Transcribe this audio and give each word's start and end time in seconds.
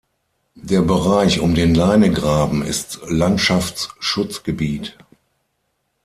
Der 0.55 0.81
Bereich 0.81 1.41
um 1.41 1.53
den 1.53 1.75
Leinegraben 1.75 2.63
ist 2.63 3.01
Landschaftsschutzgebiet. 3.07 4.97